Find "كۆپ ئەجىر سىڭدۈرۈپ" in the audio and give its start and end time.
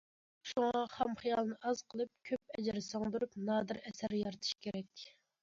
2.31-3.39